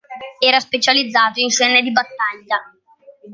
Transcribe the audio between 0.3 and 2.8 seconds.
Era specializzato in scene di battaglia.